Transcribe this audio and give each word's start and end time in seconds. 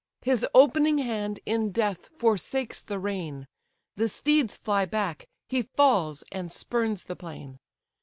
His 0.23 0.47
opening 0.55 0.97
hand 0.97 1.39
in 1.45 1.71
death 1.71 2.09
forsakes 2.17 2.81
the 2.81 2.97
rein; 2.97 3.47
The 3.97 4.07
steeds 4.07 4.57
fly 4.57 4.83
back: 4.85 5.27
he 5.47 5.61
falls, 5.61 6.23
and 6.31 6.51
spurns 6.51 7.03
the 7.05 7.15
plain. 7.15 7.59